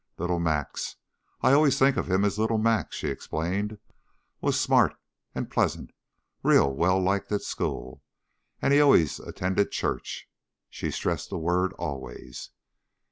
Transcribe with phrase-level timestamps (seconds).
[0.17, 0.95] "Little Max
[1.41, 3.77] I always think of him as Little Max," she explained
[4.41, 4.95] "was smart
[5.35, 5.91] and pleasant,
[6.41, 8.01] real well liked at school.
[8.63, 10.27] And he always attended church."
[10.71, 12.49] She stressed the word always.